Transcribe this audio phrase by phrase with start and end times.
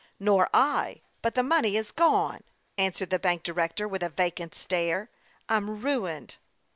[0.29, 2.41] "Nor I; but the money is gone,"
[2.75, 5.11] answered the bank director, with a vacant stare."
[5.47, 6.37] I'm ruined